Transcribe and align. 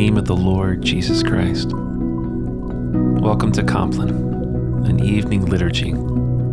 name 0.00 0.16
of 0.16 0.24
the 0.24 0.34
Lord 0.34 0.80
Jesus 0.80 1.22
Christ. 1.22 1.72
Welcome 1.74 3.52
to 3.52 3.62
Compline, 3.62 4.08
an 4.86 5.04
evening 5.04 5.44
liturgy 5.44 5.92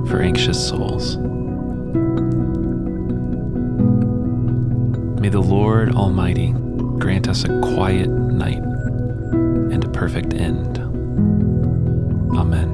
for 0.09 0.19
anxious 0.19 0.67
souls. 0.67 1.15
May 5.21 5.29
the 5.29 5.39
Lord 5.39 5.95
Almighty 5.95 6.51
grant 6.99 7.29
us 7.29 7.45
a 7.45 7.61
quiet 7.61 8.09
night 8.09 8.57
and 8.57 9.81
a 9.81 9.89
perfect 9.91 10.33
end. 10.33 10.79
Amen. 12.35 12.73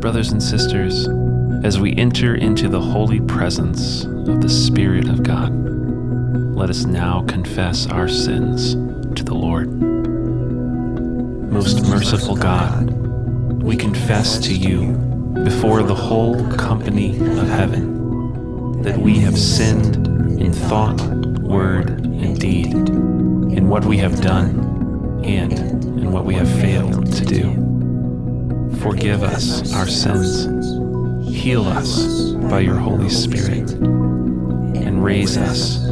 Brothers 0.00 0.30
and 0.30 0.42
sisters, 0.42 1.08
as 1.62 1.78
we 1.78 1.94
enter 1.96 2.34
into 2.34 2.68
the 2.68 2.80
holy 2.80 3.20
presence 3.20 4.04
of 4.04 4.40
the 4.40 4.48
Spirit 4.48 5.08
of 5.08 5.22
God, 5.22 5.52
let 6.56 6.70
us 6.70 6.84
now 6.84 7.22
confess 7.28 7.86
our 7.86 8.08
sins 8.08 8.74
to 9.14 9.22
the 9.22 9.34
Lord. 9.34 9.70
Most 11.52 11.86
merciful 11.88 12.36
God, 12.36 12.90
we 13.62 13.76
confess 13.76 14.38
to 14.38 14.54
you 14.54 14.92
before 15.44 15.82
the 15.82 15.94
whole 15.94 16.50
company 16.56 17.16
of 17.16 17.48
heaven 17.48 18.82
that 18.82 18.96
we 18.96 19.18
have 19.18 19.38
sinned 19.38 20.06
in 20.40 20.52
thought, 20.52 21.00
word, 21.40 21.90
and 21.90 22.40
deed, 22.40 22.72
in 22.72 23.68
what 23.68 23.84
we 23.84 23.98
have 23.98 24.20
done 24.22 25.22
and 25.24 25.52
in 25.52 26.10
what 26.10 26.24
we 26.24 26.34
have 26.34 26.50
failed 26.60 27.12
to 27.12 27.24
do. 27.26 27.50
Forgive 28.80 29.22
us 29.22 29.74
our 29.74 29.86
sins, 29.86 30.46
heal 31.40 31.66
us 31.66 32.32
by 32.50 32.60
your 32.60 32.76
Holy 32.76 33.08
Spirit, 33.08 33.70
and 33.70 35.02
raise 35.02 35.38
us 35.38 35.82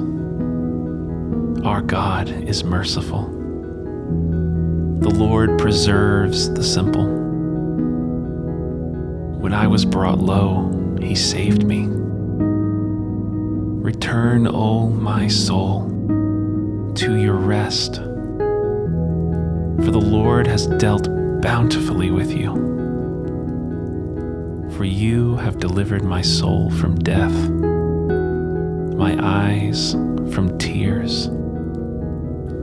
Our 1.64 1.82
God 1.82 2.30
is 2.30 2.64
merciful. 2.64 3.28
The 4.98 5.10
Lord 5.10 5.56
preserves 5.60 6.52
the 6.52 6.64
simple. 6.64 7.06
When 9.38 9.54
I 9.54 9.68
was 9.68 9.84
brought 9.84 10.18
low, 10.18 10.96
he 11.00 11.14
saved 11.14 11.64
me. 11.64 11.86
Return, 13.88 14.48
O 14.48 14.88
my 14.88 15.28
soul, 15.28 15.88
to 16.96 17.14
your 17.14 17.36
rest 17.36 18.00
for 19.84 19.90
the 19.90 20.00
Lord 20.00 20.46
has 20.46 20.68
dealt 20.78 21.08
bountifully 21.42 22.12
with 22.12 22.30
you. 22.30 22.54
For 24.76 24.84
you 24.84 25.36
have 25.36 25.58
delivered 25.58 26.04
my 26.04 26.22
soul 26.22 26.70
from 26.70 26.94
death, 27.00 27.32
my 28.96 29.18
eyes 29.20 29.92
from 30.32 30.56
tears, 30.58 31.28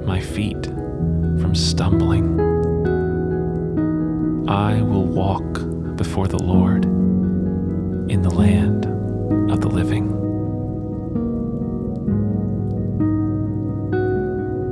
my 0.06 0.22
feet 0.22 0.66
from 0.66 1.54
stumbling. 1.56 2.40
I 4.48 4.82
will 4.82 5.06
walk 5.06 5.62
before 5.98 6.30
the 6.30 6.42
Lord 6.42 6.86
in 8.10 8.22
the 8.22 8.30
land 8.30 8.86
of 9.52 9.60
the 9.60 9.68
living. 9.68 10.08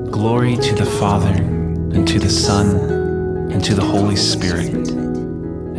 Glory 0.10 0.56
to 0.56 0.76
the 0.76 0.86
Father 0.86 1.57
and 1.98 2.08
to 2.08 2.20
the 2.20 2.30
Son, 2.30 2.76
and 3.52 3.64
to 3.64 3.74
the 3.74 3.82
Holy 3.82 4.16
Spirit, 4.16 4.88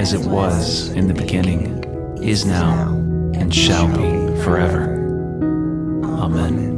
as 0.01 0.15
it 0.15 0.21
was 0.29 0.89
in 0.89 1.07
the 1.07 1.15
beginning, 1.15 1.85
is 2.21 2.45
now, 2.45 2.89
and 3.35 3.55
shall 3.55 3.87
be 3.87 4.43
forever. 4.43 4.97
Amen. 6.05 6.75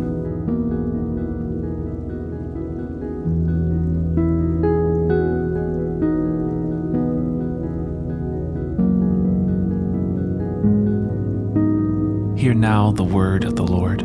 Hear 12.36 12.52
now 12.52 12.92
the 12.92 13.04
word 13.04 13.44
of 13.44 13.56
the 13.56 13.66
Lord 13.66 14.02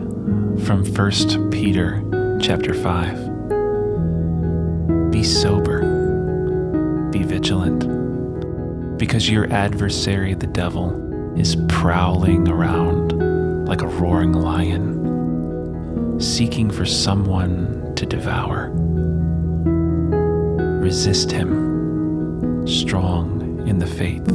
from 0.66 0.86
1 0.86 1.52
Peter 1.52 2.02
chapter 2.42 2.74
5. 2.74 3.25
Be 5.16 5.24
sober, 5.24 5.80
be 7.10 7.24
vigilant, 7.24 8.98
because 8.98 9.30
your 9.30 9.50
adversary, 9.50 10.34
the 10.34 10.46
devil, 10.46 10.92
is 11.40 11.56
prowling 11.70 12.50
around 12.50 13.66
like 13.66 13.82
a 13.82 13.88
roaring 13.88 14.34
lion, 14.34 16.20
seeking 16.20 16.70
for 16.70 16.86
someone 16.86 17.96
to 17.96 18.06
devour. 18.06 18.72
Resist 20.82 21.32
him, 21.32 22.68
strong 22.68 23.66
in 23.70 23.80
the 23.80 23.88
faith. 23.88 24.28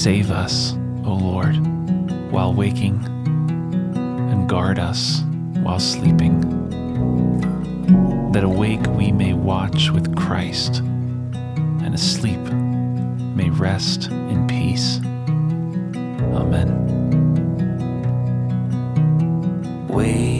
Save 0.00 0.30
us, 0.30 0.72
O 1.04 1.12
Lord, 1.12 1.54
while 2.32 2.54
waking, 2.54 3.04
and 3.94 4.48
guard 4.48 4.78
us 4.78 5.22
while 5.60 5.78
sleeping, 5.78 6.40
that 8.32 8.42
awake 8.42 8.80
we 8.96 9.12
may 9.12 9.34
watch 9.34 9.90
with 9.90 10.16
Christ, 10.16 10.78
and 10.78 11.94
asleep 11.94 12.40
may 12.40 13.50
rest 13.50 14.06
in 14.08 14.46
peace. 14.46 15.00
Amen. 16.34 16.70
Wait 19.86 20.39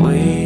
Wait 0.00 0.39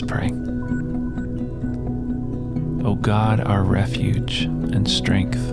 Pray. 0.00 0.30
O 2.84 2.94
God, 2.94 3.40
our 3.40 3.62
refuge 3.62 4.42
and 4.44 4.88
strength, 4.88 5.50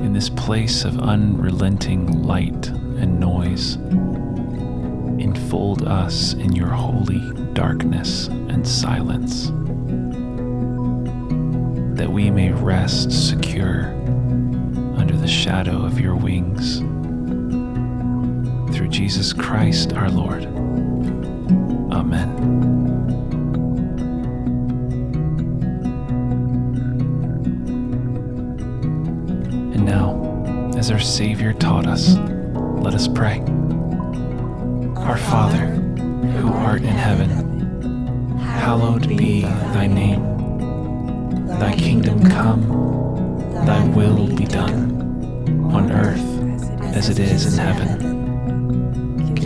in 0.00 0.12
this 0.12 0.28
place 0.28 0.84
of 0.84 0.98
unrelenting 0.98 2.24
light 2.24 2.68
and 2.68 3.20
noise, 3.20 3.76
enfold 5.22 5.86
us 5.86 6.32
in 6.34 6.52
your 6.54 6.68
holy 6.68 7.32
darkness 7.52 8.26
and 8.26 8.66
silence, 8.66 9.46
that 11.96 12.10
we 12.10 12.30
may 12.30 12.52
rest 12.52 13.12
secure 13.28 13.86
under 14.96 15.16
the 15.16 15.28
shadow 15.28 15.84
of 15.84 16.00
your 16.00 16.16
wings. 16.16 16.78
Through 18.76 18.88
Jesus 18.88 19.32
Christ 19.32 19.92
our 19.94 20.10
Lord. 20.10 20.67
Amen. 21.98 22.28
And 29.74 29.84
now, 29.84 30.74
as 30.78 30.92
our 30.92 31.00
Savior 31.00 31.52
taught 31.52 31.88
us, 31.88 32.14
let 32.84 32.94
us 32.94 33.08
pray. 33.08 33.40
Our 34.96 35.16
Father, 35.16 35.66
who 36.38 36.52
art 36.52 36.82
in 36.82 36.86
heaven, 36.86 38.38
hallowed 38.38 39.08
be 39.08 39.40
thy 39.42 39.88
name. 39.88 40.22
Thy 41.48 41.74
kingdom 41.74 42.22
come, 42.30 42.62
thy 43.66 43.84
will 43.88 44.28
be 44.36 44.44
done, 44.44 45.72
on 45.74 45.90
earth 45.90 46.22
as 46.94 47.08
it 47.08 47.18
is 47.18 47.58
in 47.58 47.58
heaven. 47.58 48.17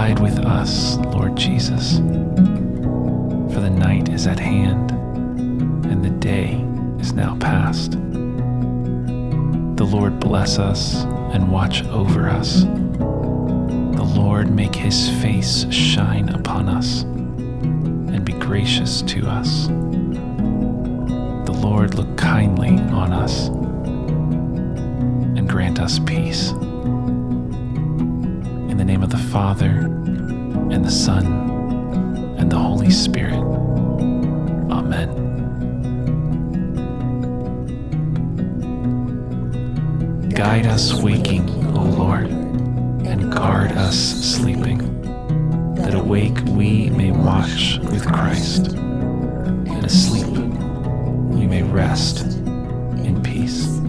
Abide 0.00 0.18
with 0.20 0.38
us, 0.38 0.96
Lord 1.12 1.36
Jesus, 1.36 1.98
for 1.98 3.60
the 3.60 3.68
night 3.68 4.08
is 4.08 4.26
at 4.26 4.38
hand, 4.40 4.92
and 4.92 6.02
the 6.02 6.08
day 6.08 6.54
is 6.98 7.12
now 7.12 7.36
past. 7.36 7.90
The 7.90 9.84
Lord 9.84 10.18
bless 10.18 10.58
us 10.58 11.04
and 11.34 11.52
watch 11.52 11.84
over 11.88 12.30
us. 12.30 12.62
The 12.62 14.10
Lord 14.16 14.50
make 14.50 14.74
his 14.74 15.10
face 15.20 15.70
shine 15.70 16.30
upon 16.30 16.70
us 16.70 17.02
and 17.02 18.24
be 18.24 18.32
gracious 18.32 19.02
to 19.02 19.26
us. 19.28 19.66
The 21.44 21.58
Lord 21.62 21.92
look 21.92 22.16
kindly 22.16 22.70
on 22.70 23.12
us 23.12 23.48
and 25.36 25.46
grant 25.46 25.78
us 25.78 25.98
peace. 25.98 26.54
In 28.80 28.86
the 28.86 28.92
name 28.92 29.02
of 29.02 29.10
the 29.10 29.18
Father, 29.18 29.66
and 30.70 30.82
the 30.82 30.90
Son, 30.90 31.26
and 32.38 32.50
the 32.50 32.56
Holy 32.56 32.88
Spirit. 32.88 33.34
Amen. 34.70 35.10
Guide 40.30 40.64
us 40.64 40.94
waking, 40.94 41.50
O 41.76 41.82
Lord, 41.82 42.28
and 43.04 43.30
guard 43.30 43.72
us 43.72 43.98
sleeping, 43.98 44.78
that 45.74 45.92
awake 45.92 46.38
we 46.46 46.88
may 46.88 47.10
watch 47.10 47.78
with 47.82 48.06
Christ, 48.06 48.68
and 48.68 49.84
asleep 49.84 50.34
we 51.28 51.46
may 51.46 51.62
rest 51.62 52.22
in 52.22 53.20
peace. 53.22 53.79